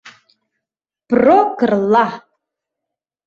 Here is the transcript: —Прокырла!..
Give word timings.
—Прокырла!.. 1.09 2.05